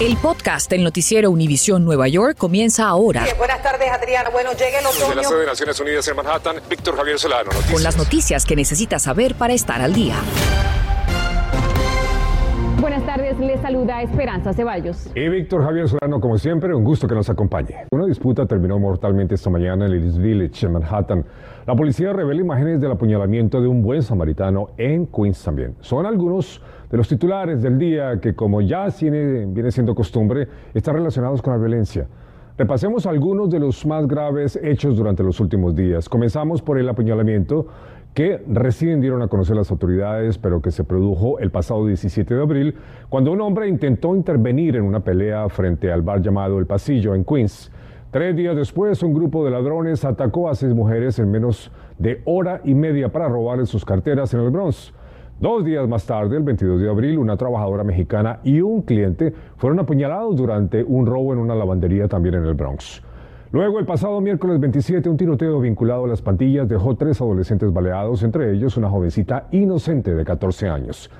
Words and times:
El 0.00 0.16
podcast 0.16 0.68
del 0.70 0.82
noticiero 0.82 1.30
Univisión 1.30 1.84
Nueva 1.84 2.08
York 2.08 2.36
comienza 2.36 2.88
ahora. 2.88 3.24
buenas 3.38 3.62
tardes, 3.62 3.88
Adriana. 3.90 4.30
Bueno, 4.30 4.50
llega 4.52 4.80
el 4.80 4.86
otoño. 4.86 5.06
Desde 5.06 5.14
la 5.14 5.24
sede 5.24 5.40
de 5.40 5.46
Naciones 5.46 5.80
Unidas 5.80 6.08
en 6.08 6.16
Manhattan, 6.16 6.56
Víctor 6.68 6.96
Javier 6.96 7.18
Solano. 7.18 7.44
Noticias. 7.44 7.72
Con 7.72 7.82
las 7.82 7.96
noticias 7.96 8.44
que 8.44 8.56
necesitas 8.56 9.02
saber 9.02 9.34
para 9.36 9.52
estar 9.54 9.80
al 9.80 9.92
día. 9.92 10.16
Buenas 12.80 13.06
tardes, 13.06 13.38
les 13.38 13.60
saluda 13.60 14.02
Esperanza 14.02 14.52
Ceballos. 14.52 15.06
Y 15.14 15.28
Víctor 15.28 15.62
Javier 15.64 15.88
Solano, 15.88 16.20
como 16.20 16.36
siempre, 16.36 16.74
un 16.74 16.82
gusto 16.82 17.06
que 17.06 17.14
nos 17.14 17.30
acompañe. 17.30 17.86
Una 17.92 18.06
disputa 18.06 18.44
terminó 18.46 18.78
mortalmente 18.80 19.36
esta 19.36 19.50
mañana 19.50 19.86
en 19.86 19.92
el 19.92 20.04
East 20.04 20.18
Village, 20.18 20.66
en 20.66 20.72
Manhattan. 20.72 21.24
La 21.64 21.76
policía 21.76 22.12
revela 22.12 22.40
imágenes 22.40 22.80
del 22.80 22.90
apuñalamiento 22.90 23.60
de 23.60 23.68
un 23.68 23.82
buen 23.82 24.02
samaritano 24.02 24.70
en 24.76 25.06
Queens 25.06 25.44
también. 25.44 25.76
Son 25.80 26.04
algunos 26.06 26.60
de 26.90 26.96
los 26.96 27.06
titulares 27.06 27.62
del 27.62 27.78
día 27.78 28.18
que, 28.20 28.34
como 28.34 28.60
ya 28.60 28.88
viene, 29.00 29.46
viene 29.46 29.70
siendo 29.70 29.94
costumbre, 29.94 30.48
están 30.74 30.96
relacionados 30.96 31.40
con 31.40 31.52
la 31.52 31.60
violencia. 31.60 32.08
Repasemos 32.58 33.06
algunos 33.06 33.48
de 33.48 33.60
los 33.60 33.86
más 33.86 34.08
graves 34.08 34.58
hechos 34.60 34.96
durante 34.96 35.22
los 35.22 35.38
últimos 35.38 35.76
días. 35.76 36.08
Comenzamos 36.08 36.60
por 36.60 36.80
el 36.80 36.88
apuñalamiento 36.88 37.68
que 38.12 38.42
recién 38.48 39.00
dieron 39.00 39.22
a 39.22 39.28
conocer 39.28 39.54
las 39.54 39.70
autoridades, 39.70 40.38
pero 40.38 40.60
que 40.60 40.72
se 40.72 40.82
produjo 40.82 41.38
el 41.38 41.52
pasado 41.52 41.86
17 41.86 42.34
de 42.34 42.42
abril, 42.42 42.74
cuando 43.08 43.30
un 43.30 43.40
hombre 43.40 43.68
intentó 43.68 44.16
intervenir 44.16 44.74
en 44.74 44.82
una 44.82 44.98
pelea 44.98 45.48
frente 45.48 45.92
al 45.92 46.02
bar 46.02 46.20
llamado 46.20 46.58
El 46.58 46.66
Pasillo 46.66 47.14
en 47.14 47.24
Queens. 47.24 47.70
Tres 48.12 48.36
días 48.36 48.54
después, 48.54 49.02
un 49.02 49.14
grupo 49.14 49.42
de 49.42 49.50
ladrones 49.50 50.04
atacó 50.04 50.50
a 50.50 50.54
seis 50.54 50.74
mujeres 50.74 51.18
en 51.18 51.30
menos 51.30 51.72
de 51.98 52.20
hora 52.26 52.60
y 52.62 52.74
media 52.74 53.10
para 53.10 53.26
robarles 53.26 53.70
sus 53.70 53.86
carteras 53.86 54.34
en 54.34 54.40
el 54.40 54.50
Bronx. 54.50 54.92
Dos 55.40 55.64
días 55.64 55.88
más 55.88 56.04
tarde, 56.04 56.36
el 56.36 56.42
22 56.42 56.78
de 56.82 56.90
abril, 56.90 57.16
una 57.16 57.38
trabajadora 57.38 57.84
mexicana 57.84 58.40
y 58.44 58.60
un 58.60 58.82
cliente 58.82 59.32
fueron 59.56 59.80
apuñalados 59.80 60.36
durante 60.36 60.84
un 60.84 61.06
robo 61.06 61.32
en 61.32 61.38
una 61.38 61.54
lavandería 61.54 62.06
también 62.06 62.34
en 62.34 62.44
el 62.44 62.52
Bronx. 62.52 63.02
Luego, 63.50 63.78
el 63.78 63.86
pasado 63.86 64.20
miércoles 64.20 64.60
27, 64.60 65.08
un 65.08 65.16
tiroteo 65.16 65.58
vinculado 65.60 66.04
a 66.04 66.08
las 66.08 66.20
pandillas 66.20 66.68
dejó 66.68 66.94
tres 66.96 67.18
adolescentes 67.18 67.72
baleados, 67.72 68.22
entre 68.24 68.52
ellos 68.52 68.76
una 68.76 68.90
jovencita 68.90 69.48
inocente 69.52 70.14
de 70.14 70.22
14 70.22 70.68
años. 70.68 71.10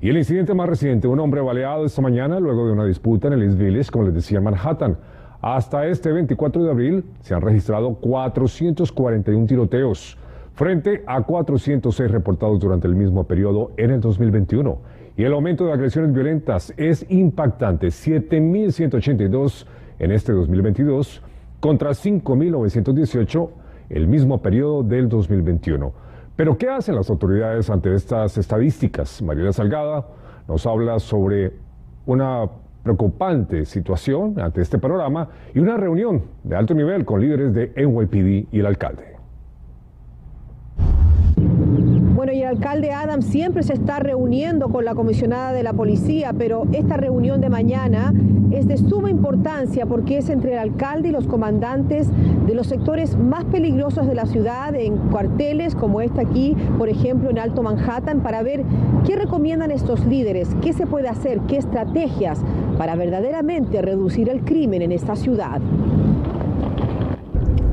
Y 0.00 0.08
el 0.08 0.16
incidente 0.16 0.54
más 0.54 0.66
reciente, 0.66 1.08
un 1.08 1.20
hombre 1.20 1.42
baleado 1.42 1.84
esta 1.84 2.00
mañana 2.00 2.40
luego 2.40 2.66
de 2.66 2.72
una 2.72 2.86
disputa 2.86 3.26
en 3.28 3.34
el 3.34 3.42
East 3.42 3.58
Village, 3.58 3.90
como 3.90 4.06
les 4.06 4.14
decía, 4.14 4.40
Manhattan. 4.40 4.96
Hasta 5.42 5.86
este 5.88 6.12
24 6.12 6.62
de 6.62 6.70
abril 6.70 7.04
se 7.20 7.34
han 7.34 7.40
registrado 7.40 7.94
441 7.96 9.46
tiroteos, 9.46 10.16
frente 10.54 11.02
a 11.04 11.20
406 11.20 12.10
reportados 12.12 12.60
durante 12.60 12.86
el 12.86 12.94
mismo 12.94 13.24
periodo 13.24 13.72
en 13.76 13.90
el 13.90 14.00
2021. 14.00 14.78
Y 15.16 15.24
el 15.24 15.32
aumento 15.32 15.66
de 15.66 15.72
agresiones 15.72 16.12
violentas 16.12 16.72
es 16.76 17.04
impactante, 17.10 17.88
7.182 17.88 19.66
en 19.98 20.12
este 20.12 20.30
2022 20.32 21.22
contra 21.58 21.90
5.918 21.90 23.50
el 23.90 24.06
mismo 24.06 24.40
periodo 24.40 24.84
del 24.84 25.08
2021. 25.08 25.92
Pero 26.36 26.56
¿qué 26.56 26.68
hacen 26.68 26.94
las 26.94 27.10
autoridades 27.10 27.68
ante 27.68 27.92
estas 27.94 28.38
estadísticas? 28.38 29.20
Mariela 29.20 29.52
Salgada 29.52 30.06
nos 30.46 30.64
habla 30.66 31.00
sobre 31.00 31.52
una 32.06 32.48
preocupante 32.82 33.64
situación 33.64 34.38
ante 34.40 34.60
este 34.60 34.78
panorama 34.78 35.28
y 35.54 35.60
una 35.60 35.76
reunión 35.76 36.22
de 36.42 36.56
alto 36.56 36.74
nivel 36.74 37.04
con 37.04 37.20
líderes 37.20 37.54
de 37.54 37.72
NYPD 37.76 38.52
y 38.52 38.60
el 38.60 38.66
alcalde. 38.66 39.11
El 42.42 42.48
alcalde 42.48 42.90
Adams 42.90 43.26
siempre 43.26 43.62
se 43.62 43.72
está 43.72 44.00
reuniendo 44.00 44.68
con 44.68 44.84
la 44.84 44.96
comisionada 44.96 45.52
de 45.52 45.62
la 45.62 45.72
policía, 45.72 46.32
pero 46.36 46.64
esta 46.72 46.96
reunión 46.96 47.40
de 47.40 47.48
mañana 47.48 48.12
es 48.50 48.66
de 48.66 48.76
suma 48.78 49.10
importancia 49.10 49.86
porque 49.86 50.18
es 50.18 50.28
entre 50.28 50.54
el 50.54 50.58
alcalde 50.58 51.10
y 51.10 51.12
los 51.12 51.26
comandantes 51.26 52.08
de 52.46 52.54
los 52.54 52.66
sectores 52.66 53.16
más 53.16 53.44
peligrosos 53.44 54.08
de 54.08 54.16
la 54.16 54.26
ciudad, 54.26 54.74
en 54.74 54.96
cuarteles 54.96 55.76
como 55.76 56.00
este 56.00 56.20
aquí, 56.20 56.56
por 56.78 56.88
ejemplo, 56.88 57.30
en 57.30 57.38
Alto 57.38 57.62
Manhattan, 57.62 58.20
para 58.22 58.42
ver 58.42 58.64
qué 59.06 59.14
recomiendan 59.14 59.70
estos 59.70 60.04
líderes, 60.04 60.48
qué 60.60 60.72
se 60.72 60.86
puede 60.86 61.08
hacer, 61.08 61.40
qué 61.42 61.58
estrategias 61.58 62.40
para 62.76 62.96
verdaderamente 62.96 63.80
reducir 63.82 64.28
el 64.28 64.42
crimen 64.42 64.82
en 64.82 64.90
esta 64.90 65.14
ciudad. 65.14 65.60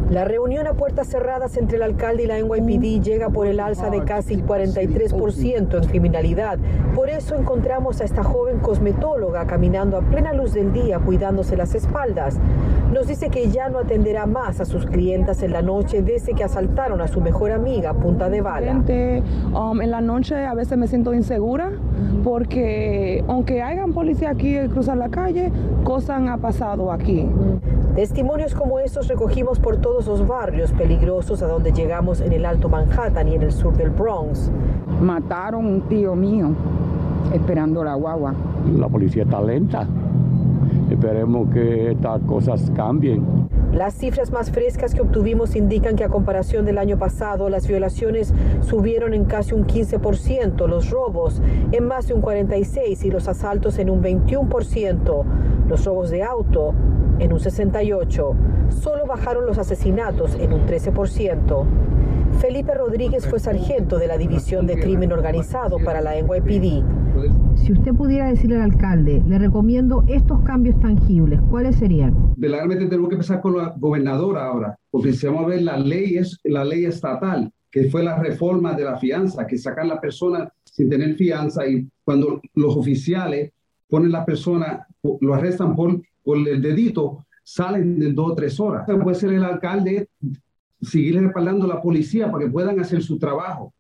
La 0.10 0.26
reunión 0.26 0.66
a 0.66 0.74
puertas 0.74 1.08
cerradas 1.08 1.56
entre 1.56 1.78
el 1.78 1.84
alcalde 1.84 2.24
y 2.24 2.26
la 2.26 2.40
NYPD 2.40 3.04
llega 3.04 3.30
por 3.30 3.46
el 3.46 3.60
alza 3.60 3.92
de 3.92 4.04
casi 4.04 4.38
43% 4.38 5.78
en 5.78 5.88
criminalidad. 5.88 6.58
Por 6.96 7.12
eso 7.12 7.36
encontramos 7.36 8.02
a 8.02 8.06
esta 8.06 8.24
joven 8.24 8.58
cosmetóloga 8.58 9.46
caminando 9.46 9.98
a 9.98 10.02
plena 10.02 10.34
luz 10.34 10.54
del 10.54 10.74
día 10.74 10.98
cuidándose 10.98 11.56
las 11.56 11.76
espaldas. 11.76 12.40
Nos 12.92 13.06
dice 13.06 13.30
que 13.30 13.52
ya 13.52 13.70
no 13.70 13.78
atenderá 13.78 14.26
más 14.26 14.60
a 14.60 14.66
sus 14.66 14.88
clientas 14.88 15.44
en 15.44 15.54
la 15.54 15.62
noche 15.62 16.02
desde 16.02 16.34
que 16.34 16.44
asaltaron 16.44 17.02
a 17.02 17.08
su 17.08 17.22
mejor 17.22 17.52
amiga 17.52 17.92
a 17.92 17.94
punta 17.94 18.32
de 18.32 18.42
bala. 18.42 18.82
Um, 19.54 19.80
en 19.80 19.92
la 19.92 20.02
noche 20.02 20.44
a 20.44 20.56
veces 20.56 20.76
me 20.76 20.88
siento 20.88 21.14
insegura 21.14 21.72
porque 22.24 23.24
aunque 23.28 23.62
hayan 23.62 23.94
policía 23.94 24.32
aquí 24.32 24.58
y 24.58 24.68
cruzar 24.70 24.98
la 24.98 25.10
calle, 25.10 25.52
cosas 25.84 26.22
han 26.22 26.42
pasado 26.42 26.92
aquí. 26.92 27.30
Testimonios 28.00 28.56
como 28.56 28.80
estos 28.80 29.10
recogimos 29.10 29.60
por 29.60 29.76
todos 29.76 30.08
los 30.08 30.26
barrios 30.26 30.72
peligrosos 30.72 31.42
a 31.42 31.48
donde 31.48 31.74
llegamos 31.74 32.22
en 32.22 32.32
el 32.32 32.46
Alto 32.46 32.70
Manhattan 32.70 33.28
y 33.28 33.36
en 33.36 33.42
el 33.42 33.52
sur 33.52 33.76
del 33.76 33.90
Bronx. 33.90 34.50
Mataron 35.02 35.66
un 35.66 35.82
tío 35.82 36.16
mío 36.16 36.52
esperando 37.34 37.84
la 37.84 37.96
guagua. 37.96 38.34
La 38.78 38.88
policía 38.88 39.24
está 39.24 39.42
lenta. 39.42 39.86
Esperemos 40.90 41.54
que 41.54 41.92
estas 41.92 42.22
cosas 42.22 42.72
cambien. 42.74 43.50
Las 43.74 43.96
cifras 43.96 44.32
más 44.32 44.50
frescas 44.50 44.96
que 44.96 45.02
obtuvimos 45.02 45.58
indican 45.58 45.98
que 45.98 46.06
a 46.06 46.10
comparación 46.10 46.64
del 46.64 46.78
año 46.78 46.98
pasado, 46.98 47.50
las 47.50 47.68
violaciones 47.68 48.34
subieron 48.62 49.14
en 49.14 49.26
casi 49.26 49.54
un 49.54 49.68
15%, 49.68 50.70
los 50.70 50.90
robos 50.90 51.42
en 51.74 51.86
más 51.86 52.08
de 52.08 52.14
un 52.14 52.22
46% 52.22 53.04
y 53.04 53.12
los 53.12 53.28
asaltos 53.28 53.78
en 53.78 53.90
un 53.90 54.02
21%, 54.02 55.24
los 55.68 55.84
robos 55.84 56.10
de 56.12 56.24
auto 56.24 56.74
en 57.20 57.34
un 57.34 57.40
68%. 57.40 58.36
Solo 58.70 59.06
bajaron 59.06 59.46
los 59.46 59.58
asesinatos 59.58 60.36
en 60.36 60.54
un 60.54 60.66
13%. 60.66 61.66
Felipe 62.40 62.74
Rodríguez 62.74 63.28
fue 63.28 63.40
sargento 63.40 63.98
de 63.98 64.08
la 64.08 64.18
División 64.18 64.66
de 64.66 64.80
Crimen 64.80 65.12
Organizado 65.12 65.78
para 65.84 66.00
la 66.00 66.16
NYPD. 66.22 66.86
Si 67.56 67.74
usted 67.74 67.94
pudiera 67.94 68.28
decirle 68.28 68.56
al 68.56 68.72
alcalde, 68.72 69.22
le 69.28 69.40
recomiendo 69.40 70.06
estos 70.08 70.42
cambios 70.44 70.80
tangibles, 70.80 71.42
¿cuáles 71.50 71.76
serían? 71.76 72.34
Verdaderamente 72.38 72.86
tenemos 72.86 73.10
que 73.10 73.16
empezar 73.16 73.42
con 73.42 73.58
la 73.58 73.74
gobernadora 73.78 74.46
ahora, 74.46 74.78
porque 74.90 75.12
si 75.12 75.28
vamos 75.28 75.44
a 75.44 75.48
ver 75.48 75.64
la 75.64 75.78
ley, 75.78 76.16
es 76.16 76.40
la 76.46 76.64
ley 76.64 76.86
estatal, 76.86 77.52
que 77.70 77.90
fue 77.90 78.04
la 78.04 78.18
reforma 78.18 78.74
de 78.74 78.86
la 78.86 78.98
fianza, 78.98 79.46
que 79.46 79.58
sacan 79.58 79.90
la 79.90 80.00
persona 80.00 80.50
sin 80.64 80.90
tener 80.90 81.16
fianza 81.16 81.68
y 81.68 81.88
cuando 82.06 82.42
los 82.54 82.78
oficiales 82.78 83.52
ponen 83.90 84.12
la 84.12 84.24
persona, 84.24 84.88
lo 85.20 85.34
arrestan 85.34 85.76
por, 85.76 86.02
por 86.24 86.38
el 86.38 86.62
dedito, 86.62 87.26
salen 87.44 88.00
de 88.00 88.14
dos 88.14 88.32
o 88.32 88.36
tres 88.36 88.60
horas. 88.60 88.86
Puede 89.02 89.16
ser 89.16 89.34
el 89.34 89.44
alcalde 89.44 90.10
seguir 90.82 91.22
respaldando 91.22 91.66
a 91.66 91.76
la 91.76 91.82
policía 91.82 92.32
para 92.32 92.46
que 92.46 92.52
puedan 92.52 92.80
hacer 92.80 93.02
su 93.02 93.18
trabajo. 93.18 93.74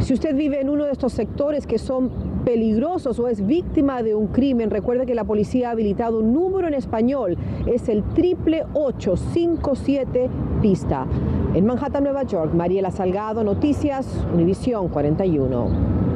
Si 0.00 0.14
usted 0.14 0.34
vive 0.34 0.60
en 0.60 0.70
uno 0.70 0.84
de 0.84 0.92
estos 0.92 1.12
sectores 1.12 1.66
que 1.66 1.78
son 1.78 2.10
peligrosos 2.44 3.18
o 3.18 3.28
es 3.28 3.44
víctima 3.44 4.02
de 4.02 4.14
un 4.14 4.28
crimen, 4.28 4.70
recuerde 4.70 5.04
que 5.04 5.14
la 5.14 5.24
policía 5.24 5.68
ha 5.68 5.72
habilitado 5.72 6.20
un 6.20 6.32
número 6.32 6.68
en 6.68 6.74
español, 6.74 7.36
es 7.66 7.88
el 7.88 8.02
triple 8.14 8.64
857 8.74 10.30
pista. 10.62 11.06
En 11.54 11.66
Manhattan, 11.66 12.04
Nueva 12.04 12.22
York, 12.22 12.54
Mariela 12.54 12.90
Salgado, 12.90 13.42
Noticias, 13.42 14.06
Univisión 14.32 14.88
41. 14.88 16.07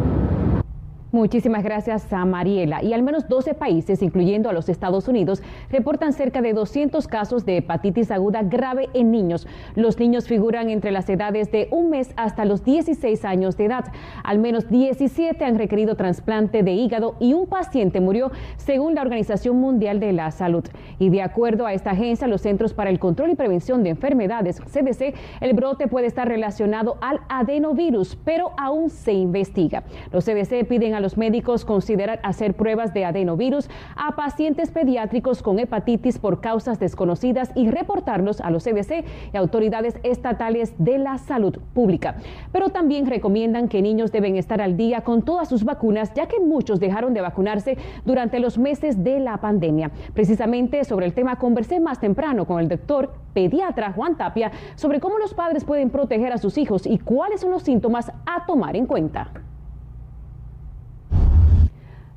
Muchísimas 1.13 1.63
gracias 1.63 2.11
a 2.11 2.25
Mariela. 2.25 2.83
Y 2.83 2.95
al 2.95 3.03
menos 3.03 3.29
12 3.29 3.53
países, 3.53 4.01
incluyendo 4.01 4.49
a 4.49 4.55
los 4.55 4.71
Estados 4.71 5.09
Unidos, 5.09 5.43
reportan 5.71 6.15
cerca 6.15 6.41
de 6.41 6.55
200 6.55 7.07
casos 7.07 7.45
de 7.45 7.59
hepatitis 7.59 8.11
aguda 8.11 8.43
grave 8.43 8.89
en 8.95 9.11
niños. 9.11 9.47
Los 9.75 9.99
niños 9.99 10.27
figuran 10.27 10.71
entre 10.71 10.91
las 10.91 11.07
edades 11.11 11.53
de 11.53 11.69
un 11.71 11.91
mes 11.91 12.15
hasta 12.17 12.47
los 12.47 12.65
16 12.65 13.27
años 13.27 13.59
de 13.59 13.67
edad. 13.67 13.85
Al 14.25 14.39
menos 14.39 14.71
17 14.71 15.45
han 15.45 15.59
requerido 15.59 15.97
trasplante 15.97 16.63
de 16.63 16.73
hígado 16.73 17.15
y 17.21 17.35
un 17.35 17.47
paciente 17.47 18.01
murió, 18.01 18.33
según 18.57 18.95
la 18.95 19.03
Organización 19.03 19.61
Mundial 19.61 20.01
de 20.01 20.15
la 20.15 20.31
Salud. 20.31 20.65
Y 20.99 21.11
de 21.11 21.21
acuerdo 21.21 21.67
a 21.67 21.75
esta 21.75 21.91
agencia, 21.91 22.27
los 22.27 22.41
Centros 22.41 22.73
para 22.73 22.89
el 22.89 22.99
Control 22.99 23.33
y 23.33 23.35
Prevención 23.35 23.83
de 23.83 23.91
Enfermedades, 23.91 24.63
CDC, 24.63 25.15
el 25.43 25.53
brote 25.53 25.89
puede 25.89 26.07
estar 26.07 26.27
relacionado 26.27 26.97
al 27.03 27.21
adenovirus, 27.29 28.17
pero 28.25 28.53
aún 28.57 28.89
se 28.89 29.13
investiga. 29.13 29.83
Los 30.11 30.25
CDC 30.25 30.67
piden 30.67 30.95
a 30.95 31.02
los 31.03 31.19
médicos 31.19 31.65
considerar 31.65 32.21
hacer 32.23 32.55
pruebas 32.55 32.95
de 32.95 33.05
adenovirus 33.05 33.69
a 33.97 34.17
pacientes 34.17 34.71
pediátricos 34.71 35.43
con 35.43 35.59
hepatitis 35.59 36.19
por 36.19 36.41
causas 36.41 36.79
desconocidas 36.79 37.51
y 37.55 37.71
reportarlos 37.71 38.41
a 38.41 38.51
los 38.51 38.65
CDC 38.65 39.05
y 39.33 39.37
autoridades 39.37 39.99
estatales 40.03 40.75
de 40.79 40.99
la 40.99 41.19
salud 41.19 41.59
pública. 41.75 42.17
Pero 42.53 42.71
también 42.71 43.07
recomiendan 43.07 43.69
que 43.69 43.83
niños 43.83 44.13
deben 44.13 44.37
estar 44.37 44.63
al 44.63 44.77
día 44.77 45.03
con 45.03 45.23
todas 45.23 45.49
sus 45.49 45.65
vacunas, 45.65 46.15
ya 46.15 46.27
que 46.27 46.41
muchos 46.41 46.81
dejaron 46.81 47.15
de 47.15 47.21
vacunarse 47.21 47.77
durante 48.05 48.41
los 48.41 48.59
meses 48.59 49.03
de 49.05 49.21
la 49.21 49.39
pandemia. 49.39 49.91
Precisamente 50.15 50.85
sobre 50.85 51.07
el 51.07 51.15
tema 51.15 51.37
conversé 51.37 51.81
más 51.81 52.01
temprano 52.01 52.47
con 52.47 52.61
el 52.61 52.69
doctor 52.69 53.13
pediatra 53.35 53.93
Juan 53.93 54.17
Tapia 54.17 54.53
sobre 54.75 55.01
cómo 55.01 55.19
los 55.19 55.35
padres 55.35 55.65
pueden 55.65 55.91
proteger 55.91 56.33
a 56.33 56.39
sus 56.39 56.59
hijos 56.59 56.87
y 56.87 56.99
cuáles 56.99 57.41
son 57.41 57.51
los 57.51 57.63
síntomas 57.63 58.13
a 58.27 58.47
tomar 58.47 58.77
en 58.77 58.87
cuenta. 58.87 59.31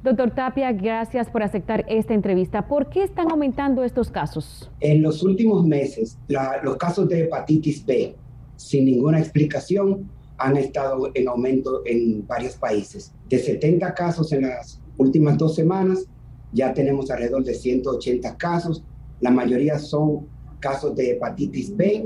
Doctor 0.05 0.35
Tapia, 0.35 0.71
gracias 0.71 1.31
por 1.31 1.41
aceptar 1.41 1.83
esta 1.89 2.13
entrevista. 2.13 2.67
¿Por 2.67 2.91
qué 2.91 3.01
están 3.01 3.31
aumentando 3.31 3.83
estos 3.83 4.11
casos? 4.11 4.69
En 4.79 5.01
los 5.01 5.23
últimos 5.23 5.65
meses, 5.65 6.19
los 6.61 6.77
casos 6.77 7.09
de 7.09 7.21
hepatitis 7.21 7.83
B, 7.83 8.15
sin 8.55 8.85
ninguna 8.85 9.17
explicación, 9.17 10.07
han 10.37 10.57
estado 10.57 11.09
en 11.15 11.27
aumento 11.27 11.81
en 11.87 12.23
varios 12.27 12.55
países. 12.55 13.15
De 13.29 13.39
70 13.39 13.95
casos 13.95 14.31
en 14.31 14.43
las 14.43 14.79
últimas 14.99 15.39
dos 15.39 15.55
semanas, 15.55 16.05
ya 16.53 16.71
tenemos 16.71 17.09
alrededor 17.09 17.43
de 17.43 17.55
180 17.55 18.37
casos. 18.37 18.83
La 19.21 19.31
mayoría 19.31 19.79
son 19.79 20.27
casos 20.59 20.95
de 20.95 21.13
hepatitis 21.13 21.75
B 21.75 22.05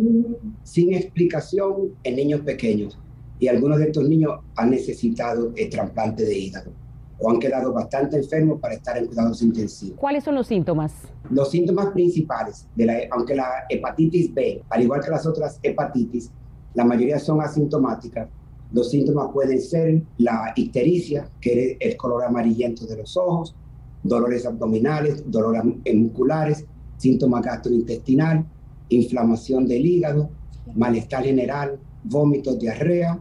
sin 0.64 0.94
explicación 0.94 1.96
en 2.06 2.16
niños 2.16 2.40
pequeños. 2.42 2.98
Y 3.40 3.50
algunos 3.50 3.78
de 3.80 3.88
estos 3.88 4.08
niños 4.08 4.40
han 4.56 4.70
necesitado 4.70 5.52
el 5.58 5.70
trasplante 5.70 6.24
de 6.24 6.38
hígado 6.38 6.72
o 7.20 7.30
han 7.30 7.40
quedado 7.40 7.74
bastante 7.74 8.18
enfermos 8.18 8.60
para 8.60 8.76
estar 8.76 8.98
en 8.98 9.08
cuidados 9.08 9.42
intensivos. 9.42 10.00
¿Cuáles 10.00 10.24
son 10.24 10.36
los 10.36 10.48
síntomas? 10.48 10.94
Los 11.30 11.52
síntomas 11.52 11.88
principales, 11.88 12.68
de 12.76 12.86
la, 12.86 13.00
aunque 13.12 13.36
la 13.36 13.66
hepatitis 13.70 14.34
B, 14.34 14.64
al 14.70 14.84
igual 14.84 15.02
que 15.04 15.12
las 15.12 15.26
otras 15.26 15.60
hepatitis, 15.62 16.32
la 16.74 16.86
mayoría 16.86 17.20
son 17.20 17.42
asintomáticas. 17.42 18.30
Los 18.72 18.92
síntomas 18.92 19.30
pueden 19.34 19.60
ser 19.60 20.04
la 20.18 20.54
ictericia, 20.56 21.30
que 21.42 21.72
es 21.72 21.78
el 21.80 21.98
color 21.98 22.24
amarillento 22.24 22.86
de 22.86 22.98
los 22.98 23.18
ojos, 23.18 23.56
dolores 24.04 24.46
abdominales, 24.46 25.24
dolores 25.30 25.64
musculares, 25.94 26.66
síntomas 26.98 27.44
gastrointestinal, 27.44 28.46
inflamación 28.90 29.66
del 29.66 29.86
hígado, 29.86 30.30
malestar 30.76 31.24
general, 31.24 31.80
vómitos, 32.04 32.60
diarrea 32.60 33.20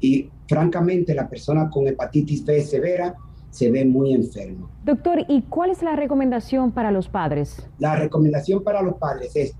y 0.00 0.28
francamente 0.48 1.14
la 1.14 1.28
persona 1.28 1.70
con 1.70 1.86
hepatitis 1.86 2.44
B 2.44 2.62
severa 2.62 3.14
se 3.50 3.70
ve 3.70 3.84
muy 3.84 4.14
enferma. 4.14 4.70
Doctor, 4.84 5.24
¿y 5.28 5.42
cuál 5.42 5.70
es 5.70 5.82
la 5.82 5.96
recomendación 5.96 6.72
para 6.72 6.90
los 6.90 7.08
padres? 7.08 7.68
La 7.78 7.96
recomendación 7.96 8.62
para 8.62 8.82
los 8.82 8.94
padres 8.94 9.32
es 9.34 9.54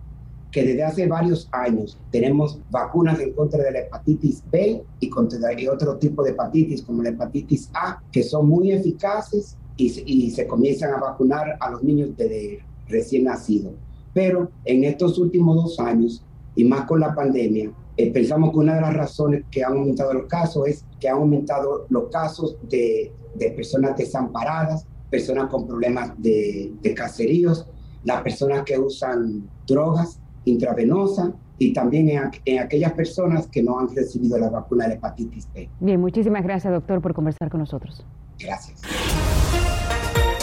que 0.51 0.65
desde 0.65 0.83
hace 0.83 1.07
varios 1.07 1.49
años 1.53 1.99
tenemos 2.11 2.59
vacunas 2.71 3.21
en 3.21 3.33
contra 3.35 3.63
de 3.63 3.73
la 3.73 3.81
hepatitis 3.81 4.43
B 4.51 4.83
y 4.99 5.09
contra 5.09 5.39
otro 5.73 5.97
tipo 5.97 6.23
de 6.23 6.31
hepatitis 6.31 6.83
como 6.83 7.03
la 7.03 7.11
hepatitis 7.11 7.71
A, 7.75 8.03
que 8.11 8.23
son 8.23 8.49
muy 8.49 8.73
eficaces 8.73 9.57
y, 9.77 10.31
se 10.31 10.47
comienzan 10.47 10.93
a 10.93 11.01
vacunar 11.01 11.57
a 11.59 11.71
los 11.71 11.83
niños 11.83 12.11
desde 12.17 12.61
recién 12.89 13.25
nacidos. 13.25 13.73
Pero 14.13 14.51
en 14.65 14.85
estos 14.85 15.19
últimos 15.19 15.57
dos 15.57 15.81
años, 15.81 16.23
y 16.55 16.65
más 16.65 16.85
con 16.85 17.01
la 17.01 17.15
pandemia, 17.15 17.71
eh, 18.01 18.11
pensamos 18.13 18.51
que 18.51 18.57
una 18.57 18.77
de 18.77 18.81
las 18.81 18.95
razones 18.95 19.45
que 19.51 19.63
han 19.63 19.73
aumentado 19.73 20.15
los 20.15 20.27
casos 20.27 20.67
es 20.67 20.85
que 20.99 21.09
han 21.09 21.17
aumentado 21.17 21.87
los 21.91 22.09
casos 22.09 22.57
de, 22.69 23.13
de 23.35 23.51
personas 23.51 23.95
desamparadas, 23.97 24.87
personas 25.11 25.51
con 25.51 25.67
problemas 25.67 26.13
de, 26.17 26.73
de 26.81 26.95
caseríos, 26.95 27.67
las 28.05 28.23
personas 28.23 28.63
que 28.65 28.79
usan 28.79 29.49
drogas 29.67 30.19
intravenosas 30.47 31.33
y 31.59 31.75
también 31.75 32.09
en, 32.09 32.31
en, 32.47 32.59
aquellas 32.61 32.93
personas 32.93 33.47
que 33.49 33.63
no 33.63 33.79
han 33.79 33.95
recibido 33.95 34.39
la 34.39 34.49
vacuna 34.49 34.89
de 34.89 34.95
hepatitis 34.95 35.47
B. 35.53 35.69
Bien, 35.81 36.01
muchísimas 36.01 36.43
gracias, 36.43 36.73
doctor, 36.73 37.03
por 37.03 37.13
conversar 37.13 37.51
con 37.51 37.61
nosotros. 37.61 38.07
Gracias. 38.39 38.81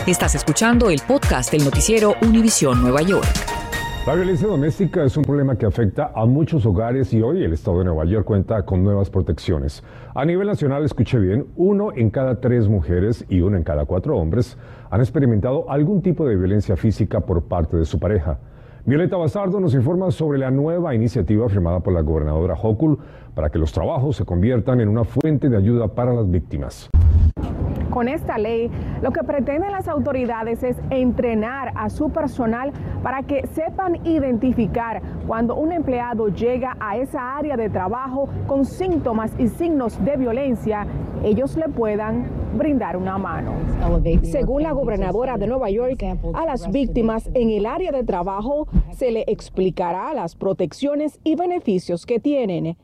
Estás 0.06 0.36
escuchando 0.36 0.92
el 0.92 1.02
podcast 1.08 1.52
del 1.52 1.64
noticiero 1.66 2.14
Univisión 2.22 2.84
Nueva 2.84 3.02
York. 3.02 3.57
La 4.08 4.16
violencia 4.16 4.48
doméstica 4.48 5.04
es 5.04 5.18
un 5.18 5.24
problema 5.26 5.58
que 5.58 5.66
afecta 5.66 6.14
a 6.16 6.26
muchos 6.26 6.66
hogares 6.66 7.14
y 7.14 7.22
hoy 7.22 7.44
el 7.44 7.52
estado 7.52 7.80
de 7.80 7.84
Nueva 7.84 8.06
York 8.06 8.24
cuenta 8.24 8.64
con 8.64 8.82
nuevas 8.82 9.10
protecciones. 9.10 9.84
A 10.16 10.24
nivel 10.24 10.48
nacional, 10.48 10.86
escuche 10.86 11.20
bien, 11.20 11.48
uno 11.58 11.90
en 11.94 12.10
cada 12.10 12.40
tres 12.40 12.70
mujeres 12.70 13.26
y 13.28 13.42
uno 13.42 13.58
en 13.58 13.64
cada 13.64 13.84
cuatro 13.84 14.16
hombres 14.16 14.58
han 14.90 15.02
experimentado 15.02 15.70
algún 15.70 16.02
tipo 16.02 16.26
de 16.26 16.38
violencia 16.38 16.78
física 16.78 17.20
por 17.20 17.50
parte 17.50 17.76
de 17.76 17.84
su 17.84 18.00
pareja. 18.00 18.40
Violeta 18.86 19.18
Basardo 19.18 19.60
nos 19.60 19.74
informa 19.74 20.10
sobre 20.10 20.40
la 20.40 20.52
nueva 20.52 20.96
iniciativa 20.96 21.50
firmada 21.50 21.82
por 21.82 21.92
la 21.92 22.00
gobernadora 22.00 22.54
Hochul 22.54 22.98
para 23.36 23.50
que 23.50 23.60
los 23.60 23.74
trabajos 23.74 24.16
se 24.16 24.24
conviertan 24.24 24.80
en 24.80 24.88
una 24.88 25.04
fuente 25.04 25.50
de 25.50 25.58
ayuda 25.58 25.90
para 25.90 26.14
las 26.14 26.32
víctimas. 26.32 26.90
Con 27.98 28.10
esta 28.10 28.38
ley, 28.38 28.70
lo 29.02 29.10
que 29.10 29.24
pretenden 29.24 29.72
las 29.72 29.88
autoridades 29.88 30.62
es 30.62 30.78
entrenar 30.92 31.72
a 31.74 31.90
su 31.90 32.12
personal 32.12 32.72
para 33.02 33.24
que 33.24 33.48
sepan 33.48 34.06
identificar 34.06 35.02
cuando 35.26 35.56
un 35.56 35.72
empleado 35.72 36.28
llega 36.28 36.78
a 36.80 36.96
esa 36.98 37.36
área 37.36 37.58
de 37.58 37.72
trabajo 37.72 38.30
con 38.46 38.66
síntomas 38.66 39.32
y 39.40 39.48
signos 39.48 39.98
de 40.06 40.16
violencia, 40.16 40.86
ellos 41.24 41.58
le 41.58 41.70
puedan 41.70 42.28
brindar 42.56 42.98
una 42.98 43.18
mano. 43.18 43.54
Según 44.22 44.62
la 44.62 44.74
gobernadora 44.74 45.40
de 45.40 45.48
Nueva 45.48 45.72
York, 45.72 46.04
a 46.36 46.46
las 46.46 46.70
víctimas 46.70 47.28
en 47.34 47.50
el 47.50 47.66
área 47.66 47.92
de 47.92 48.04
trabajo 48.04 48.68
se 48.92 49.10
le 49.10 49.24
explicará 49.26 50.14
las 50.14 50.36
protecciones 50.36 51.20
y 51.24 51.36
beneficios 51.36 52.06
que 52.06 52.20
tienen 52.20 52.78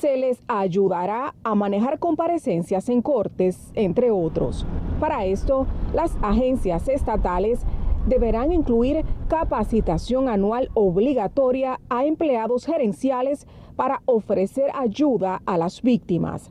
se 0.00 0.16
les 0.16 0.42
ayudará 0.46 1.34
a 1.42 1.54
manejar 1.54 1.98
comparecencias 1.98 2.88
en 2.88 3.00
cortes, 3.00 3.70
entre 3.74 4.10
otros. 4.10 4.66
Para 5.00 5.24
esto, 5.24 5.66
las 5.94 6.16
agencias 6.22 6.88
estatales 6.88 7.60
deberán 8.06 8.52
incluir 8.52 9.04
capacitación 9.28 10.28
anual 10.28 10.70
obligatoria 10.74 11.80
a 11.88 12.04
empleados 12.04 12.66
gerenciales 12.66 13.46
para 13.74 14.02
ofrecer 14.04 14.70
ayuda 14.74 15.42
a 15.46 15.56
las 15.58 15.82
víctimas. 15.82 16.50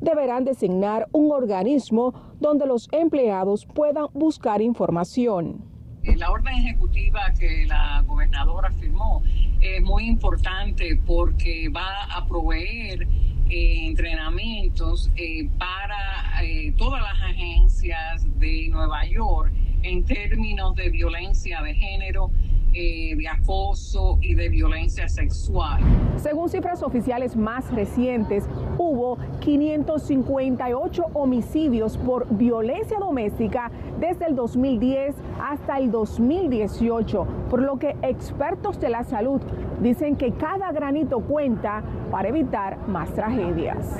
Deberán 0.00 0.44
designar 0.44 1.08
un 1.12 1.32
organismo 1.32 2.14
donde 2.40 2.66
los 2.66 2.88
empleados 2.92 3.66
puedan 3.66 4.06
buscar 4.12 4.62
información. 4.62 5.73
La 6.04 6.30
orden 6.30 6.54
ejecutiva 6.54 7.32
que 7.38 7.66
la 7.66 8.02
gobernadora 8.06 8.70
firmó 8.72 9.22
es 9.60 9.82
muy 9.82 10.06
importante 10.06 11.00
porque 11.06 11.68
va 11.70 12.04
a 12.04 12.26
proveer 12.26 13.08
eh, 13.48 13.86
entrenamientos 13.86 15.10
eh, 15.16 15.48
para 15.58 16.44
eh, 16.44 16.72
todas 16.76 17.02
las 17.02 17.20
agencias 17.30 18.26
de 18.38 18.68
Nueva 18.68 19.06
York 19.06 19.52
en 19.82 20.04
términos 20.04 20.74
de 20.76 20.90
violencia 20.90 21.62
de 21.62 21.74
género 21.74 22.30
eh, 22.74 23.14
de 23.16 23.28
acoso 23.28 24.18
y 24.20 24.34
de 24.34 24.48
violencia 24.48 25.08
sexual. 25.08 25.80
Según 26.16 26.48
cifras 26.48 26.82
oficiales 26.82 27.36
más 27.36 27.70
recientes, 27.70 28.44
hubo 28.78 29.18
558 29.40 31.04
homicidios 31.12 31.96
por 31.98 32.26
violencia 32.36 32.98
doméstica 32.98 33.70
desde 34.00 34.26
el 34.26 34.34
2010 34.34 35.14
hasta 35.40 35.78
el 35.78 35.90
2018, 35.90 37.26
por 37.48 37.62
lo 37.62 37.78
que 37.78 37.96
expertos 38.02 38.80
de 38.80 38.90
la 38.90 39.04
salud 39.04 39.40
dicen 39.80 40.16
que 40.16 40.32
cada 40.32 40.72
granito 40.72 41.20
cuenta 41.20 41.82
para 42.10 42.28
evitar 42.28 42.88
más 42.88 43.12
tragedias. 43.14 43.98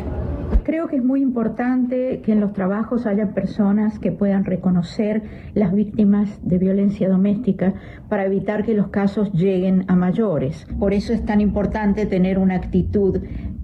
Creo 0.63 0.89
que 0.89 0.97
es 0.97 1.05
muy 1.05 1.21
importante 1.21 2.21
que 2.25 2.33
en 2.33 2.41
los 2.41 2.53
trabajos 2.53 3.07
haya 3.07 3.35
personas 3.35 3.99
que 3.99 4.13
puedan 4.13 4.45
reconocer 4.45 5.23
las 5.55 5.73
víctimas 5.73 6.41
de 6.43 6.59
violencia 6.59 7.09
doméstica 7.09 7.75
para 8.09 8.25
evitar 8.25 8.65
que 8.65 8.75
los 8.75 8.89
casos 8.89 9.33
lleguen 9.33 9.85
a 9.89 9.97
mayores. 9.97 10.67
Por 10.79 10.95
eso 10.95 11.13
es 11.13 11.25
tan 11.25 11.41
importante 11.41 12.07
tener 12.07 12.39
una 12.39 12.57
actitud 12.57 13.21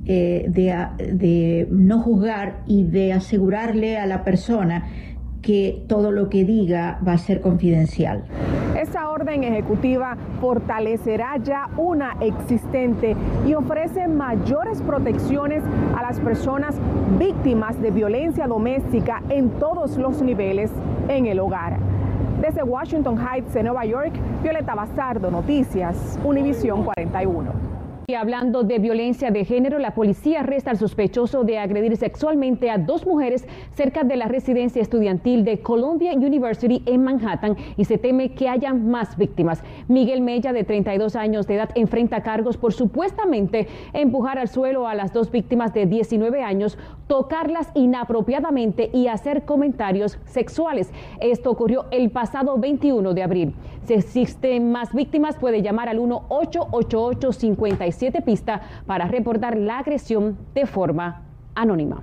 eh, 0.07 0.47
de, 0.49 1.15
de 1.15 1.69
no 1.71 2.01
juzgar 2.01 2.63
y 2.67 2.85
de 2.85 3.13
asegurarle 3.13 3.99
a 3.99 4.07
la 4.07 4.25
persona 4.25 4.85
que 5.43 5.85
todo 5.89 6.13
lo 6.13 6.29
que 6.29 6.45
diga 6.45 6.99
va 7.07 7.13
a 7.13 7.19
ser 7.19 7.41
confidencial. 7.41 8.25
Esta 8.77 9.11
orden 9.11 9.45
ejecutiva 9.45 10.17
fortalecerá 10.41 11.37
ya 11.39 11.69
una 11.77 12.17
existente 12.21 13.15
y 13.47 13.55
ofrece 13.55 14.09
mayores 14.09 14.81
protecciones 14.83 15.63
a 15.97 16.03
las 16.03 16.19
personas 16.21 16.77
víctimas 17.19 17.81
de 17.81 17.91
violencia 17.91 18.47
doméstica 18.47 19.23
en 19.29 19.51
todos 19.59 19.97
los 19.97 20.23
niveles 20.23 20.71
en 21.09 21.27
el 21.27 21.41
hogar. 21.41 21.79
Desde 22.41 22.63
Washington 22.63 23.19
Heights, 23.19 23.55
en 23.55 23.67
Nueva 23.67 23.85
York, 23.85 24.13
Violeta 24.43 24.75
Bastardo, 24.75 25.31
Noticias, 25.31 26.19
Univisión 26.25 26.85
41. 26.85 27.70
Y 28.11 28.15
hablando 28.17 28.65
de 28.65 28.81
violencia 28.81 29.31
de 29.31 29.45
género, 29.45 29.79
la 29.79 29.95
policía 29.95 30.41
arresta 30.41 30.73
al 30.73 30.79
sospechoso 30.79 31.45
de 31.45 31.61
agredir 31.61 31.97
sexualmente 31.97 32.69
a 32.69 32.77
dos 32.77 33.07
mujeres 33.07 33.47
cerca 33.73 34.03
de 34.03 34.17
la 34.17 34.27
residencia 34.27 34.83
estudiantil 34.83 35.45
de 35.45 35.61
Columbia 35.61 36.13
University 36.15 36.83
en 36.87 37.05
Manhattan 37.05 37.57
y 37.77 37.85
se 37.85 37.99
teme 37.99 38.33
que 38.33 38.49
haya 38.49 38.75
más 38.75 39.17
víctimas. 39.17 39.63
Miguel 39.87 40.23
Mella, 40.23 40.53
de 40.53 40.65
32 40.65 41.15
años 41.15 41.47
de 41.47 41.55
edad, 41.55 41.71
enfrenta 41.77 42.25
cargos 42.25 42.57
por 42.57 42.73
supuestamente 42.73 43.69
empujar 43.93 44.41
al 44.41 44.49
suelo 44.49 44.89
a 44.89 44.97
las 44.97 45.13
dos 45.13 45.31
víctimas 45.31 45.73
de 45.73 45.87
19 45.87 46.43
años, 46.43 46.79
tocarlas 47.07 47.71
inapropiadamente 47.77 48.91
y 48.93 49.07
hacer 49.07 49.45
comentarios 49.45 50.19
sexuales. 50.25 50.91
Esto 51.21 51.53
ocurrió 51.53 51.85
el 51.93 52.11
pasado 52.11 52.59
21 52.59 53.15
de 53.15 53.23
abril. 53.23 53.55
Si 53.85 53.95
existen 53.95 54.73
más 54.73 54.93
víctimas, 54.93 55.37
puede 55.37 55.63
llamar 55.63 55.89
al 55.89 56.01
1 56.01 56.25
888 56.29 57.33
57 58.01 58.23
pistas 58.23 58.63
para 58.87 59.07
reportar 59.07 59.57
la 59.57 59.79
agresión 59.79 60.39
de 60.55 60.67
forma 60.67 61.23
anónima. 61.55 62.03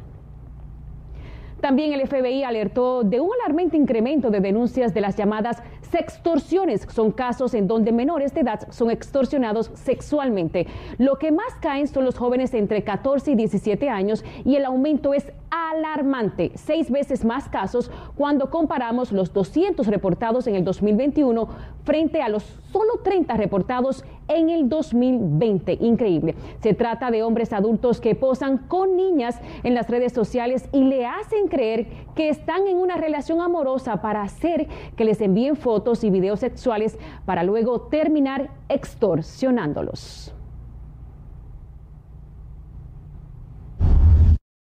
También 1.62 1.92
el 1.92 2.08
FBI 2.08 2.44
alertó 2.44 3.04
de 3.04 3.20
un 3.20 3.32
alarmante 3.42 3.77
incremento 3.77 4.30
de 4.30 4.42
denuncias 4.42 4.94
de 4.94 5.01
las 5.01 5.16
llamadas 5.16 5.63
sextorsiones. 5.89 6.86
Son 6.94 7.12
casos 7.12 7.56
en 7.56 7.68
donde 7.68 7.92
menores 7.92 8.36
de 8.36 8.42
edad 8.42 8.68
son 8.70 8.92
extorsionados 8.92 9.72
sexualmente. 9.74 10.68
Lo 11.00 11.18
que 11.18 11.32
más 11.32 11.56
caen 11.60 11.88
son 11.88 12.06
los 12.06 12.16
jóvenes 12.16 12.54
entre 12.54 12.84
14 12.84 13.32
y 13.32 13.36
17 13.36 13.89
años 13.89 14.24
y 14.46 14.56
el 14.56 14.66
aumento 14.66 15.16
es 15.16 15.32
alarmante, 15.50 16.51
seis 16.54 16.92
veces 16.92 17.25
más 17.25 17.50
casos 17.50 17.89
cuando 18.16 18.51
comparamos 18.51 19.12
los 19.12 19.34
200 19.34 19.88
reportados 19.88 20.46
en 20.46 20.56
el 20.56 20.63
2021 20.63 21.48
frente 21.84 22.22
a 22.22 22.30
los 22.30 22.44
solo 22.72 23.00
30 23.04 23.34
reportados 23.36 24.04
en 24.28 24.50
el 24.50 24.70
2020. 24.70 25.78
Increíble. 25.82 26.36
Se 26.60 26.74
trata 26.74 27.12
de 27.12 27.24
hombres 27.24 27.54
adultos 27.54 28.02
que 28.02 28.16
posan 28.16 28.58
con 28.58 28.96
niñas 28.96 29.40
en 29.64 29.74
las 29.74 29.90
redes 29.90 30.14
sociales 30.14 30.70
y 30.72 30.84
le 30.84 31.06
hacen 31.06 31.48
creer 31.48 31.88
que 32.16 32.30
están 32.30 32.68
en 32.68 32.78
una 32.78 32.98
relación 32.98 33.42
amorosa 33.42 34.02
para 34.02 34.24
hacer 34.24 34.68
que 34.96 35.06
les 35.06 35.22
envíen 35.22 35.56
fotos 35.56 36.04
y 36.04 36.10
videos 36.10 36.40
sexuales 36.40 36.98
para 37.26 37.44
luego 37.44 37.82
terminar 37.82 38.50
extorsionándolos. 38.70 40.34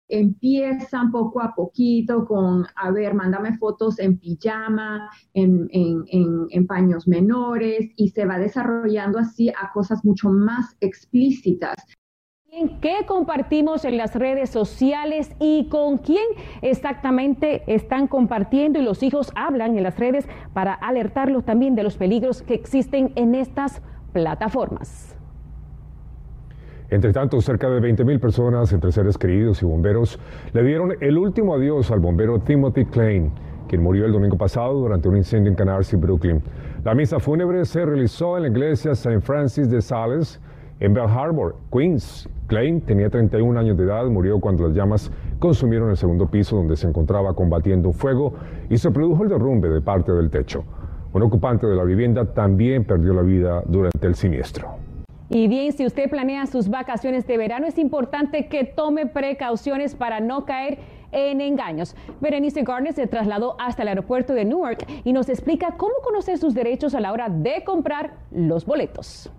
Empiezan 0.09 1.11
poco 1.11 1.41
a 1.41 1.53
poquito 1.55 2.25
con, 2.25 2.65
a 2.75 2.91
ver, 2.91 3.13
mándame 3.13 3.57
fotos 3.57 3.99
en 3.99 4.17
pijama, 4.17 5.09
en, 5.33 5.67
en, 5.71 6.67
paños 6.67 7.07
menores 7.07 7.91
y 7.95 8.09
se 8.09 8.25
va 8.25 8.37
desarrollando 8.37 9.19
así 9.19 9.49
a 9.49 9.71
cosas 9.73 10.03
mucho 10.03 10.29
más 10.29 10.75
explícitas. 10.81 11.75
¿Qué 12.81 13.05
compartimos 13.05 13.85
en 13.85 13.97
las 13.97 14.15
redes 14.15 14.49
sociales 14.49 15.31
y 15.39 15.69
con 15.69 15.97
quién 15.99 16.25
exactamente 16.61 17.63
están 17.67 18.07
compartiendo? 18.07 18.79
Y 18.79 18.83
los 18.83 19.03
hijos 19.03 19.31
hablan 19.35 19.77
en 19.77 19.83
las 19.83 19.97
redes 19.99 20.27
para 20.53 20.73
alertarlos 20.73 21.45
también 21.45 21.75
de 21.75 21.83
los 21.83 21.97
peligros 21.97 22.41
que 22.41 22.55
existen 22.55 23.13
en 23.15 23.35
estas 23.35 23.81
plataformas. 24.11 25.16
Entre 26.89 27.11
tanto, 27.11 27.41
cerca 27.41 27.69
de 27.69 27.81
20.000 27.81 28.19
personas, 28.19 28.71
entre 28.71 28.93
seres 28.93 29.17
queridos 29.17 29.61
y 29.61 29.65
bomberos, 29.65 30.17
le 30.53 30.63
dieron 30.63 30.93
el 31.01 31.17
último 31.17 31.53
adiós 31.53 31.91
al 31.91 31.99
bombero 31.99 32.39
Timothy 32.39 32.85
Klein, 32.85 33.31
quien 33.67 33.83
murió 33.83 34.05
el 34.05 34.13
domingo 34.13 34.37
pasado 34.37 34.73
durante 34.73 35.09
un 35.09 35.17
incendio 35.17 35.49
en 35.49 35.57
Canarsie, 35.57 35.99
Brooklyn. 35.99 36.41
La 36.85 36.95
misa 36.95 37.19
fúnebre 37.19 37.65
se 37.65 37.85
realizó 37.85 38.37
en 38.37 38.43
la 38.43 38.49
iglesia 38.49 38.91
St. 38.91 39.19
Francis 39.19 39.69
de 39.69 39.81
Sales, 39.81 40.39
en 40.79 40.93
Bell 40.93 41.09
Harbor, 41.09 41.57
Queens. 41.73 42.29
Klein 42.47 42.79
tenía 42.79 43.09
31 43.09 43.59
años 43.59 43.77
de 43.77 43.83
edad, 43.83 44.05
murió 44.05 44.39
cuando 44.39 44.63
las 44.67 44.73
llamas 44.73 45.11
consumieron 45.39 45.89
el 45.89 45.97
segundo 45.97 46.27
piso 46.27 46.55
donde 46.55 46.77
se 46.77 46.87
encontraba 46.87 47.33
combatiendo 47.33 47.91
fuego 47.91 48.33
y 48.69 48.77
se 48.77 48.91
produjo 48.91 49.23
el 49.23 49.29
derrumbe 49.29 49.67
de 49.67 49.81
parte 49.81 50.13
del 50.13 50.29
techo. 50.29 50.63
Un 51.11 51.21
ocupante 51.23 51.67
de 51.67 51.75
la 51.75 51.83
vivienda 51.83 52.23
también 52.33 52.85
perdió 52.85 53.13
la 53.13 53.23
vida 53.23 53.61
durante 53.67 54.07
el 54.07 54.15
siniestro. 54.15 54.76
Y 55.29 55.47
bien, 55.47 55.73
si 55.73 55.85
usted 55.85 56.09
planea 56.09 56.45
sus 56.45 56.69
vacaciones 56.69 57.27
de 57.27 57.37
verano, 57.37 57.67
es 57.67 57.77
importante 57.77 58.47
que 58.47 58.63
tome 58.63 59.07
precauciones 59.07 59.93
para 59.93 60.19
no 60.19 60.45
caer 60.45 60.79
en 61.11 61.41
engaños. 61.41 61.95
Berenice 62.21 62.63
Garner 62.63 62.93
se 62.93 63.07
trasladó 63.07 63.55
hasta 63.59 63.81
el 63.81 63.89
aeropuerto 63.89 64.33
de 64.33 64.45
Newark 64.45 64.85
y 65.03 65.13
nos 65.13 65.29
explica 65.29 65.75
cómo 65.77 65.93
conocer 66.03 66.37
sus 66.37 66.53
derechos 66.53 66.95
a 66.95 67.01
la 67.01 67.11
hora 67.11 67.29
de 67.29 67.63
comprar 67.63 68.13
los 68.31 68.65
boletos. 68.65 69.29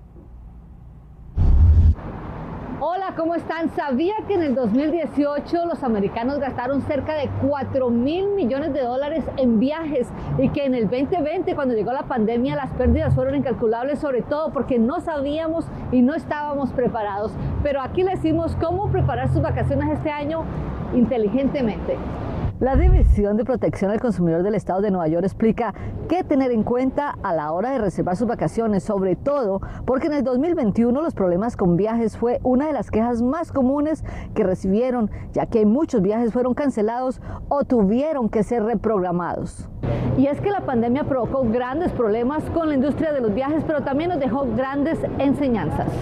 Hola, 2.80 3.14
¿cómo 3.16 3.34
están? 3.34 3.70
¿Sabía 3.70 4.14
que 4.28 4.34
en 4.34 4.42
el 4.44 4.54
2018 4.54 5.66
los 5.66 5.82
americanos 5.82 6.38
gastaron 6.38 6.80
cerca 6.82 7.14
de 7.14 7.28
4 7.44 7.90
mil 7.90 8.28
millones 8.28 8.72
de 8.72 8.82
dólares 8.82 9.24
en 9.36 9.58
viajes 9.58 10.06
y 10.38 10.48
que 10.50 10.64
en 10.64 10.76
el 10.76 10.88
2020, 10.88 11.56
cuando 11.56 11.74
llegó 11.74 11.92
la 11.92 12.04
pandemia, 12.04 12.54
las 12.54 12.70
pérdidas 12.74 13.16
fueron 13.16 13.34
incalculables, 13.34 13.98
sobre 13.98 14.22
todo 14.22 14.52
porque 14.52 14.78
no 14.78 15.00
sabíamos 15.00 15.66
y 15.90 16.02
no 16.02 16.14
estábamos 16.14 16.70
preparados? 16.70 17.32
Pero 17.64 17.80
aquí 17.80 18.04
les 18.04 18.22
decimos 18.22 18.56
cómo 18.60 18.88
preparar 18.92 19.26
sus 19.26 19.42
vacaciones 19.42 19.90
este 19.98 20.12
año 20.12 20.44
inteligentemente. 20.94 21.96
La 22.60 22.74
División 22.74 23.36
de 23.36 23.44
Protección 23.44 23.92
al 23.92 24.00
Consumidor 24.00 24.42
del 24.42 24.56
Estado 24.56 24.80
de 24.80 24.90
Nueva 24.90 25.06
York 25.06 25.22
explica 25.22 25.72
qué 26.08 26.24
tener 26.24 26.50
en 26.50 26.64
cuenta 26.64 27.16
a 27.22 27.32
la 27.32 27.52
hora 27.52 27.70
de 27.70 27.78
reservar 27.78 28.16
sus 28.16 28.26
vacaciones, 28.26 28.82
sobre 28.82 29.14
todo 29.14 29.60
porque 29.86 30.08
en 30.08 30.14
el 30.14 30.24
2021 30.24 31.00
los 31.00 31.14
problemas 31.14 31.56
con 31.56 31.76
viajes 31.76 32.16
fue 32.16 32.40
una 32.42 32.66
de 32.66 32.72
las 32.72 32.90
quejas 32.90 33.22
más 33.22 33.52
comunes 33.52 34.02
que 34.34 34.42
recibieron, 34.42 35.08
ya 35.32 35.46
que 35.46 35.66
muchos 35.66 36.02
viajes 36.02 36.32
fueron 36.32 36.54
cancelados 36.54 37.20
o 37.48 37.62
tuvieron 37.62 38.28
que 38.28 38.42
ser 38.42 38.64
reprogramados. 38.64 39.68
Y 40.16 40.26
es 40.26 40.40
que 40.40 40.50
la 40.50 40.62
pandemia 40.62 41.04
provocó 41.04 41.48
grandes 41.48 41.92
problemas 41.92 42.42
con 42.50 42.70
la 42.70 42.74
industria 42.74 43.12
de 43.12 43.20
los 43.20 43.32
viajes, 43.32 43.62
pero 43.68 43.82
también 43.82 44.10
nos 44.10 44.18
dejó 44.18 44.44
grandes 44.56 44.98
enseñanzas. 45.20 45.92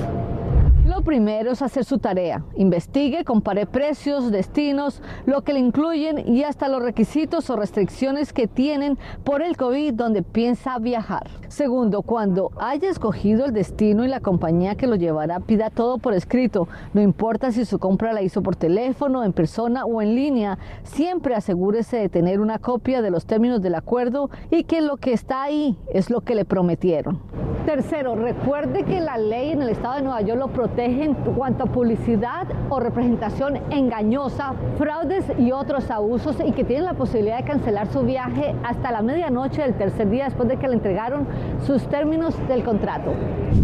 Primero 1.07 1.53
es 1.53 1.63
hacer 1.63 1.85
su 1.85 1.99
tarea. 1.99 2.43
Investigue, 2.57 3.23
compare 3.23 3.65
precios, 3.65 4.33
destinos, 4.33 5.01
lo 5.25 5.43
que 5.43 5.53
le 5.53 5.61
incluyen 5.61 6.27
y 6.27 6.43
hasta 6.43 6.67
los 6.67 6.83
requisitos 6.83 7.49
o 7.49 7.55
restricciones 7.55 8.33
que 8.33 8.49
tienen 8.49 8.99
por 9.23 9.41
el 9.41 9.57
COVID 9.57 9.95
donde 9.95 10.25
piensa 10.25 10.81
viajar. 10.81 11.31
Segundo, 11.47 12.03
cuando 12.03 12.51
haya 12.59 12.91
escogido 12.91 13.45
el 13.45 13.53
destino 13.53 14.05
y 14.05 14.09
la 14.09 14.19
compañía 14.19 14.75
que 14.75 14.89
lo 14.89 14.97
llevará, 14.97 15.39
pida 15.39 15.71
todo 15.71 15.99
por 15.99 16.13
escrito. 16.13 16.67
No 16.93 17.01
importa 17.01 17.53
si 17.53 17.65
su 17.65 17.79
compra 17.79 18.13
la 18.13 18.23
hizo 18.23 18.43
por 18.43 18.57
teléfono, 18.57 19.23
en 19.23 19.33
persona 19.33 19.85
o 19.85 20.03
en 20.03 20.17
línea, 20.17 20.59
siempre 20.83 21.37
asegúrese 21.37 21.99
de 21.99 22.09
tener 22.09 22.41
una 22.41 22.59
copia 22.59 23.01
de 23.01 23.13
los 23.13 23.27
términos 23.27 23.63
del 23.63 23.77
acuerdo 23.77 24.29
y 24.51 24.65
que 24.65 24.81
lo 24.81 24.97
que 24.97 25.13
está 25.13 25.45
ahí 25.45 25.79
es 25.95 26.11
lo 26.11 26.23
que 26.23 26.35
le 26.35 26.45
prometieron. 26.45 27.21
Tercero, 27.67 28.15
recuerde 28.15 28.85
que 28.85 29.01
la 29.01 29.19
ley 29.19 29.51
en 29.51 29.61
el 29.61 29.71
estado 29.71 29.97
de 29.97 30.03
Nueva 30.03 30.21
York 30.21 30.39
lo 30.39 30.47
protege 30.47 31.03
en 31.03 31.15
cuanto 31.15 31.65
a 31.65 31.67
publicidad 31.67 32.47
o 32.71 32.79
representación 32.79 33.57
engañosa, 33.73 34.55
fraudes 34.79 35.25
y 35.37 35.51
otros 35.51 35.91
abusos 35.91 36.37
y 36.47 36.53
que 36.53 36.63
tiene 36.63 36.85
la 36.85 36.95
posibilidad 36.95 37.39
de 37.39 37.45
cancelar 37.45 37.89
su 37.89 38.03
viaje 38.03 38.55
hasta 38.63 38.93
la 38.93 39.03
medianoche 39.03 39.63
del 39.63 39.75
tercer 39.75 40.09
día 40.09 40.27
después 40.27 40.49
de 40.49 40.59
que 40.59 40.69
le 40.69 40.75
entregaron 40.75 41.27
sus 41.67 41.83
términos 41.89 42.37
del 42.47 42.63
contrato. 42.63 43.13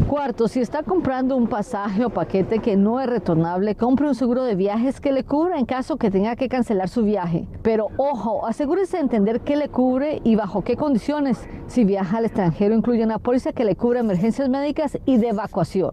Cuarto, 0.08 0.48
si 0.48 0.60
está 0.60 0.82
comprando 0.82 1.36
un 1.36 1.46
pasaje 1.46 2.04
o 2.04 2.10
paquete 2.10 2.58
que 2.58 2.76
no 2.76 3.00
es 3.00 3.08
retornable, 3.08 3.76
compre 3.76 4.08
un 4.08 4.16
seguro 4.16 4.42
de 4.42 4.56
viajes 4.56 5.00
que 5.00 5.12
le 5.12 5.22
cubra 5.22 5.60
en 5.60 5.64
caso 5.64 5.96
que 5.96 6.10
tenga 6.10 6.34
que 6.34 6.48
cancelar 6.48 6.88
su 6.88 7.04
viaje. 7.04 7.46
Pero 7.62 7.86
ojo, 7.98 8.46
asegúrese 8.46 8.96
de 8.96 9.04
entender 9.04 9.42
qué 9.42 9.54
le 9.54 9.68
cubre 9.68 10.20
y 10.24 10.34
bajo 10.34 10.62
qué 10.62 10.76
condiciones. 10.76 11.48
Si 11.68 11.84
viaja 11.84 12.18
al 12.18 12.26
extranjero, 12.26 12.74
incluye 12.74 13.04
una 13.04 13.18
póliza 13.18 13.52
que 13.52 13.64
le 13.64 13.76
cubre 13.76 13.91
emergencias 13.96 14.48
médicas 14.48 14.98
y 15.04 15.16
de 15.18 15.28
evacuación. 15.28 15.92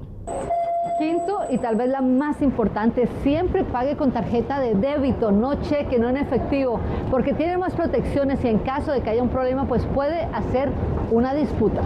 Quinto, 1.00 1.40
y 1.50 1.58
tal 1.60 1.78
vez 1.78 1.88
la 1.88 2.02
más 2.02 2.42
importante, 2.42 3.08
siempre 3.24 3.64
pague 3.64 3.96
con 3.96 4.12
tarjeta 4.12 4.60
de 4.60 4.76
débito, 4.76 5.32
no 5.32 5.56
cheque, 5.62 5.98
no 5.98 6.10
en 6.10 6.18
efectivo, 6.18 6.82
porque 7.10 7.34
tiene 7.34 7.58
más 7.58 7.74
protecciones 7.74 8.44
y 8.44 8.50
en 8.50 8.60
caso 8.60 8.92
de 8.92 9.00
que 9.00 9.10
haya 9.10 9.24
un 9.24 9.30
problema, 9.30 9.66
pues 9.66 9.86
puede 9.86 10.24
hacer 10.34 10.70
una 11.12 11.34
disputa. 11.34 11.84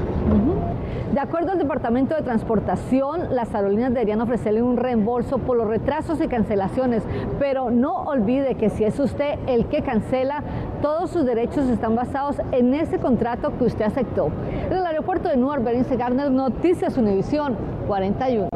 De 1.14 1.20
acuerdo 1.20 1.52
al 1.52 1.60
Departamento 1.60 2.16
de 2.16 2.24
Transportación, 2.24 3.36
las 3.36 3.54
aerolíneas 3.54 3.94
deberían 3.94 4.20
ofrecerle 4.22 4.64
un 4.64 4.78
reembolso 4.78 5.38
por 5.38 5.58
los 5.58 5.68
retrasos 5.68 6.20
y 6.20 6.28
cancelaciones, 6.28 7.04
pero 7.38 7.70
no 7.70 8.06
olvide 8.06 8.56
que 8.56 8.72
si 8.72 8.84
es 8.84 9.00
usted 9.00 9.38
el 9.46 9.68
que 9.68 9.84
cancela, 9.84 10.42
todos 10.84 11.12
sus 11.12 11.26
derechos 11.26 11.70
están 11.70 11.96
basados 11.96 12.36
en 12.52 12.74
ese 12.74 13.00
contrato 13.00 13.58
que 13.58 13.64
usted 13.64 13.86
aceptó. 13.86 14.30
En 14.66 14.74
el 14.74 14.86
aeropuerto 14.86 15.30
de 15.30 15.38
Newark, 15.38 15.64
Berenice 15.64 15.96
Garner, 15.96 16.30
Noticias 16.30 16.98
Univisión 16.98 17.56
41. 17.88 18.50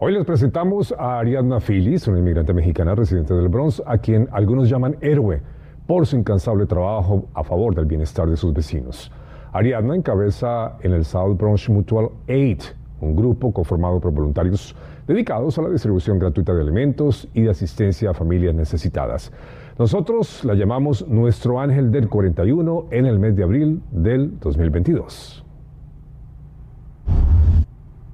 Hoy 0.00 0.12
les 0.12 0.24
presentamos 0.24 0.92
a 0.98 1.20
Ariadna 1.20 1.60
Filis, 1.60 2.08
una 2.08 2.18
inmigrante 2.18 2.52
mexicana 2.52 2.96
residente 2.96 3.32
del 3.32 3.48
Bronx, 3.48 3.80
a 3.86 3.96
quien 3.98 4.28
algunos 4.32 4.68
llaman 4.68 4.96
héroe 5.00 5.40
por 5.86 6.04
su 6.04 6.16
incansable 6.16 6.66
trabajo 6.66 7.26
a 7.32 7.44
favor 7.44 7.72
del 7.76 7.84
bienestar 7.84 8.28
de 8.28 8.36
sus 8.36 8.52
vecinos. 8.52 9.12
Ariadna 9.52 9.94
encabeza 9.94 10.78
en 10.80 10.94
el 10.94 11.04
South 11.04 11.36
Bronx 11.36 11.70
Mutual 11.70 12.08
Aid, 12.28 12.60
un 13.00 13.14
grupo 13.14 13.52
conformado 13.52 14.00
por 14.00 14.10
voluntarios 14.10 14.74
dedicados 15.06 15.58
a 15.58 15.62
la 15.62 15.68
distribución 15.68 16.18
gratuita 16.18 16.52
de 16.54 16.62
alimentos 16.62 17.28
y 17.34 17.42
de 17.42 17.50
asistencia 17.50 18.10
a 18.10 18.14
familias 18.14 18.54
necesitadas. 18.56 19.30
Nosotros 19.76 20.44
la 20.44 20.54
llamamos 20.54 21.08
Nuestro 21.08 21.58
Ángel 21.58 21.90
del 21.90 22.08
41 22.08 22.86
en 22.92 23.06
el 23.06 23.18
mes 23.18 23.34
de 23.34 23.42
abril 23.42 23.82
del 23.90 24.38
2022. 24.38 25.44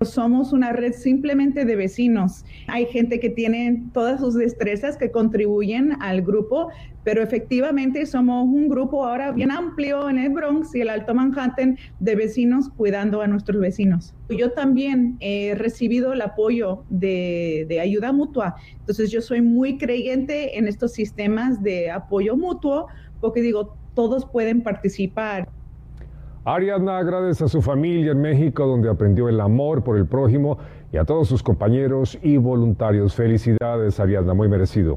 Somos 0.00 0.55
una 0.55 0.73
red 0.73 0.95
simplemente 0.95 1.67
de 1.67 1.76
vecinos. 1.76 2.47
Hay 2.67 2.87
gente 2.87 3.21
que 3.21 3.29
tiene 3.29 3.83
todas 3.93 4.21
sus 4.21 4.35
destrezas 4.37 4.97
que 4.97 5.11
contribuyen 5.11 6.00
al 6.00 6.23
grupo, 6.23 6.71
pero 7.04 7.23
efectivamente 7.23 8.04
somos 8.07 8.45
un 8.45 8.69
grupo 8.69 9.04
ahora 9.04 9.33
bien 9.33 9.50
amplio 9.50 10.09
en 10.09 10.19
el 10.19 10.30
Bronx 10.30 10.75
y 10.75 10.83
el 10.83 10.90
Alto 10.90 11.14
Manhattan 11.14 11.78
de 11.99 12.14
vecinos 12.14 12.69
cuidando 12.69 13.23
a 13.23 13.26
nuestros 13.26 13.61
vecinos. 13.61 14.14
Yo 14.28 14.52
también 14.52 15.16
he 15.21 15.54
recibido 15.57 16.12
el 16.12 16.23
apoyo 16.23 16.85
de, 16.90 17.78
ayuda 17.80 18.12
mutua, 18.12 18.57
entonces 18.78 19.11
yo 19.11 19.21
soy 19.21 19.40
muy 19.42 19.78
creyente 19.78 20.59
en 20.59 20.69
estos 20.69 20.92
sistemas 20.92 21.62
de 21.62 21.90
apoyo 21.90 22.37
mutuo 22.37 22.87
porque 23.21 23.40
digo, 23.42 23.76
todos 23.95 24.26
pueden 24.26 24.62
participar. 24.62 25.49
Ariadna 26.45 26.99
agradece 26.99 27.45
a 27.45 27.49
su 27.49 27.61
familia 27.61 28.12
en 28.12 28.21
México, 28.21 28.66
donde 28.66 28.88
aprendió 28.88 29.28
el 29.28 29.40
amor 29.40 29.85
por 29.85 29.99
el 29.99 30.07
prójimo, 30.07 30.59
y 30.90 30.97
a 30.97 31.04
todos 31.04 31.28
sus 31.28 31.42
compañeros 31.42 32.19
y 32.23 32.38
voluntarios. 32.38 33.14
Felicidades, 33.14 34.00
Ariadna, 34.00 34.33
muy 34.33 34.49
merecido. 34.49 34.97